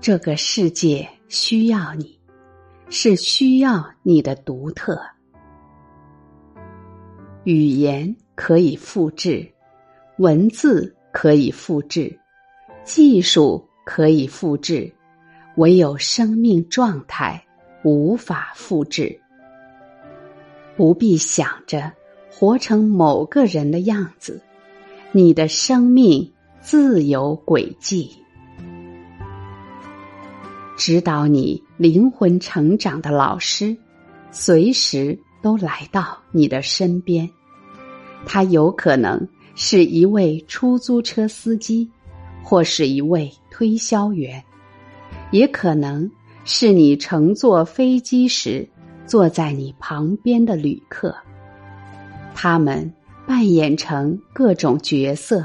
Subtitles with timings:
[0.00, 2.16] 这个世界需要你，
[2.88, 5.00] 是需要你的独特。
[7.42, 9.46] 语言可以复制，
[10.18, 12.16] 文字可以复制，
[12.84, 14.90] 技术可以复制，
[15.56, 17.44] 唯有生命状态
[17.82, 19.20] 无法复制。
[20.76, 21.92] 不必想着
[22.30, 24.40] 活成某个人的样子，
[25.10, 28.12] 你的生命自有轨迹。
[30.78, 33.76] 指导你灵魂成长的老师，
[34.30, 37.28] 随时都来到你的身边。
[38.24, 41.90] 他有可能是一位出租车司机，
[42.44, 44.40] 或是一位推销员，
[45.32, 46.08] 也可能
[46.44, 48.66] 是你乘坐飞机时
[49.04, 51.12] 坐在你旁边的旅客。
[52.36, 52.88] 他们
[53.26, 55.44] 扮演成各种角色，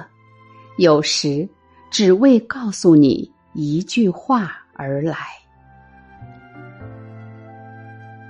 [0.77, 1.50] 有时
[1.90, 4.60] 只为告诉你一句话。
[4.84, 5.17] 而来，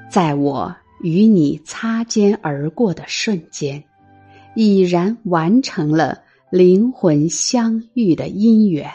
[0.07, 3.83] 在我与你擦肩而过的瞬间，
[4.55, 8.87] 已然完成了灵魂相遇的因缘。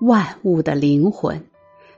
[0.00, 1.40] 万物的灵魂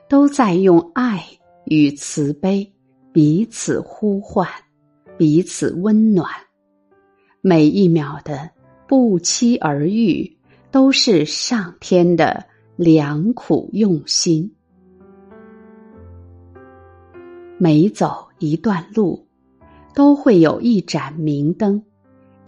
[0.07, 1.25] 都在用爱
[1.65, 2.71] 与慈悲
[3.11, 4.47] 彼此呼唤，
[5.17, 6.29] 彼此温暖。
[7.41, 8.51] 每一秒的
[8.87, 10.37] 不期而遇，
[10.69, 12.45] 都是上天的。
[12.79, 14.55] 良苦用心，
[17.57, 19.27] 每走一段路，
[19.93, 21.83] 都会有一盏明灯，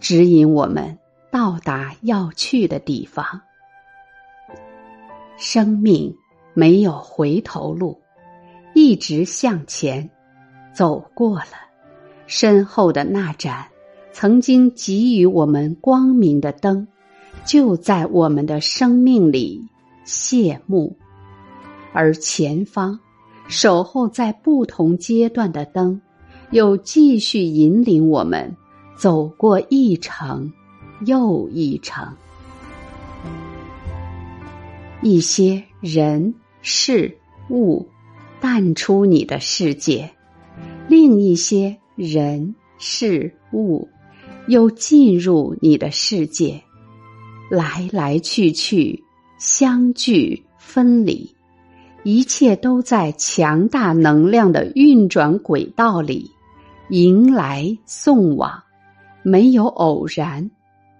[0.00, 0.98] 指引我们
[1.30, 3.42] 到达要去的地方。
[5.36, 6.16] 生命
[6.54, 8.00] 没有回头路，
[8.74, 10.08] 一直向前，
[10.72, 11.52] 走过了
[12.26, 13.66] 身后的那盏
[14.12, 16.88] 曾经给予我们光明的灯，
[17.44, 19.68] 就在我们的生命里。
[20.04, 20.96] 谢幕，
[21.92, 22.98] 而前方
[23.48, 26.00] 守候在不同阶段的灯，
[26.50, 28.56] 又继续引领我们
[28.96, 30.52] 走过一程
[31.06, 32.06] 又一程。
[35.02, 37.16] 一些人事
[37.50, 37.84] 物
[38.40, 40.08] 淡出你的世界，
[40.88, 43.88] 另一些人事物
[44.46, 46.62] 又进入你的世界，
[47.50, 49.01] 来来去去。
[49.44, 51.34] 相聚分离，
[52.04, 56.30] 一切都在强大能量的运转轨道里，
[56.90, 58.62] 迎来送往，
[59.24, 60.48] 没有偶然，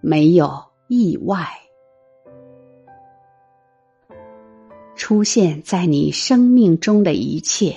[0.01, 1.47] 没有意外。
[4.97, 7.77] 出现在你生命中的一切，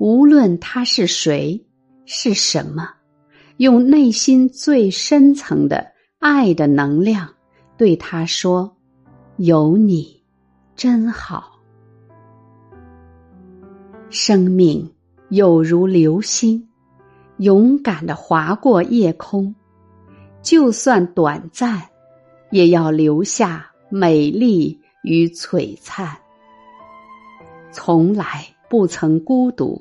[0.00, 1.64] 无论他是谁，
[2.06, 2.88] 是什么，
[3.58, 7.32] 用内心最深层的爱的能量
[7.78, 8.76] 对他说。
[9.42, 10.22] 有你，
[10.76, 11.58] 真好。
[14.10, 14.86] 生命
[15.30, 16.68] 有如流星，
[17.38, 19.54] 勇敢的划过夜空，
[20.42, 21.80] 就算短暂，
[22.50, 26.14] 也要留下美丽与璀璨。
[27.72, 29.80] 从来不曾孤独，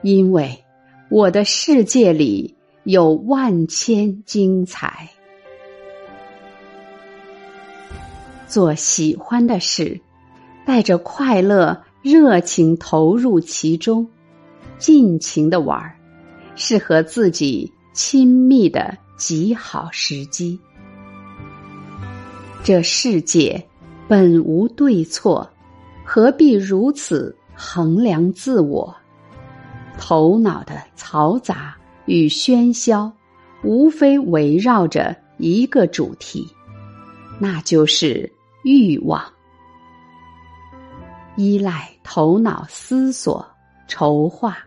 [0.00, 0.64] 因为
[1.10, 5.10] 我的世界里有万千精彩。
[8.48, 10.00] 做喜欢的事，
[10.64, 14.08] 带着快乐、热情投入其中，
[14.78, 15.94] 尽情的玩，
[16.56, 20.58] 是和自己亲密的极好时机。
[22.64, 23.62] 这世界
[24.08, 25.48] 本无对错，
[26.04, 28.94] 何必如此衡量自我？
[29.98, 31.76] 头脑的嘈杂
[32.06, 33.12] 与喧嚣，
[33.62, 36.46] 无非围绕着一个主题，
[37.38, 38.30] 那就是。
[38.64, 39.22] 欲望，
[41.36, 43.46] 依赖头脑思索、
[43.86, 44.58] 筹划，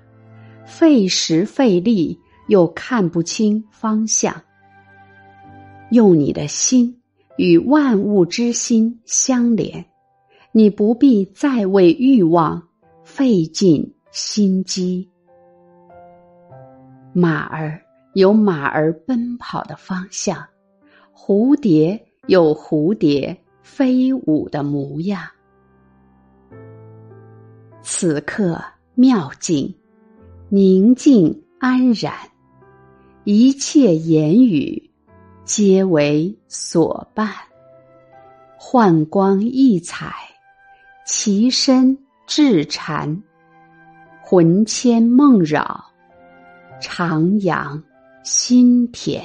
[0.65, 4.33] 费时费力又看不清方向。
[5.91, 7.01] 用你的心
[7.37, 9.85] 与万物之心相连，
[10.53, 12.65] 你不必再为欲望
[13.03, 15.07] 费尽心机。
[17.13, 17.81] 马儿
[18.13, 20.41] 有马儿奔跑的方向，
[21.13, 23.37] 蝴蝶有蝴蝶。
[23.61, 25.21] 飞舞的模样，
[27.81, 28.61] 此刻
[28.95, 29.73] 妙境，
[30.49, 32.13] 宁静安然，
[33.23, 34.91] 一切言语
[35.45, 37.29] 皆为所伴。
[38.57, 40.13] 幻光异彩，
[41.05, 43.21] 其身至禅，
[44.23, 45.83] 魂牵梦绕，
[46.81, 47.81] 徜徉
[48.23, 49.23] 心田。